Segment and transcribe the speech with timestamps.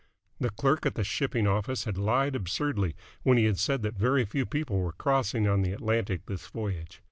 [0.39, 4.25] The clerk at the shipping office had lied absurdly when he had said that very
[4.25, 6.99] few people were crossing on the Atlantic this voyage.